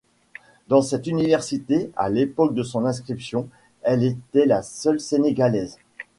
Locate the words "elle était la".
3.83-4.63